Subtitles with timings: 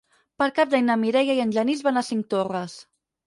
[0.43, 2.77] Per Cap d'Any na Mireia i en Genís van a Cinctorres.